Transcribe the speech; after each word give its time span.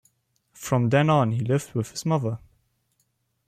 From 0.55 0.89
then 0.89 1.11
on 1.11 1.31
he 1.31 1.41
lived 1.41 1.75
with 1.75 1.91
his 1.91 2.07
mother. 2.07 2.39